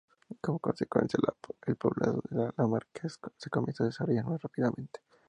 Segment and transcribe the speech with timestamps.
[0.41, 1.19] Como consecuencia,
[1.67, 3.07] el poblado de Lárnaca
[3.37, 4.99] se comenzó a desarrollar más rápidamente.